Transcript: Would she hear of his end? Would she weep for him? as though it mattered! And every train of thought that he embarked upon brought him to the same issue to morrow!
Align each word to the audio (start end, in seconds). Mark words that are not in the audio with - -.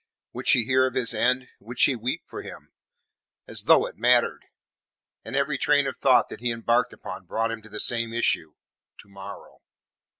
Would 0.33 0.47
she 0.47 0.65
hear 0.65 0.87
of 0.87 0.95
his 0.95 1.13
end? 1.13 1.49
Would 1.59 1.77
she 1.77 1.95
weep 1.95 2.23
for 2.25 2.41
him? 2.41 2.71
as 3.47 3.65
though 3.65 3.85
it 3.85 3.97
mattered! 3.99 4.45
And 5.23 5.35
every 5.35 5.59
train 5.59 5.85
of 5.85 5.95
thought 5.97 6.27
that 6.29 6.39
he 6.41 6.49
embarked 6.49 6.91
upon 6.91 7.27
brought 7.27 7.51
him 7.51 7.61
to 7.61 7.69
the 7.69 7.79
same 7.79 8.11
issue 8.11 8.55
to 8.97 9.07
morrow! 9.07 9.61